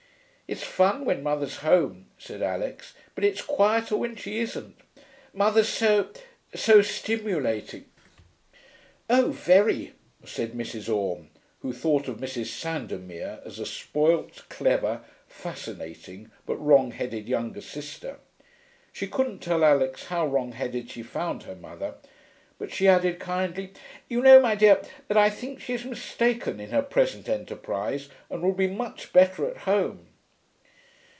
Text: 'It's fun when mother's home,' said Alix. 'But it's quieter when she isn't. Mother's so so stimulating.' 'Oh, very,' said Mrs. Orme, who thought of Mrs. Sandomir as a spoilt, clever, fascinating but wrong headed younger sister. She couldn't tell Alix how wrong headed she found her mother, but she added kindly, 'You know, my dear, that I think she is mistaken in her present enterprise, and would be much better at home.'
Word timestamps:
'It's 0.53 0.63
fun 0.63 1.05
when 1.05 1.23
mother's 1.23 1.59
home,' 1.63 2.07
said 2.17 2.41
Alix. 2.41 2.93
'But 3.15 3.23
it's 3.23 3.41
quieter 3.41 3.95
when 3.95 4.17
she 4.17 4.39
isn't. 4.39 4.75
Mother's 5.31 5.69
so 5.69 6.09
so 6.53 6.81
stimulating.' 6.81 7.85
'Oh, 9.09 9.29
very,' 9.31 9.93
said 10.25 10.51
Mrs. 10.51 10.93
Orme, 10.93 11.29
who 11.61 11.71
thought 11.71 12.09
of 12.09 12.17
Mrs. 12.17 12.47
Sandomir 12.47 13.39
as 13.45 13.59
a 13.59 13.65
spoilt, 13.65 14.43
clever, 14.49 15.05
fascinating 15.25 16.29
but 16.45 16.57
wrong 16.57 16.91
headed 16.91 17.29
younger 17.29 17.61
sister. 17.61 18.19
She 18.91 19.07
couldn't 19.07 19.39
tell 19.39 19.63
Alix 19.63 20.07
how 20.07 20.27
wrong 20.27 20.51
headed 20.51 20.89
she 20.89 21.01
found 21.01 21.43
her 21.43 21.55
mother, 21.55 21.95
but 22.57 22.73
she 22.73 22.89
added 22.89 23.19
kindly, 23.21 23.71
'You 24.09 24.19
know, 24.21 24.41
my 24.41 24.55
dear, 24.55 24.81
that 25.07 25.15
I 25.15 25.29
think 25.29 25.61
she 25.61 25.75
is 25.75 25.85
mistaken 25.85 26.59
in 26.59 26.71
her 26.71 26.81
present 26.81 27.29
enterprise, 27.29 28.09
and 28.29 28.41
would 28.43 28.57
be 28.57 28.67
much 28.67 29.13
better 29.13 29.49
at 29.49 29.59
home.' 29.59 30.07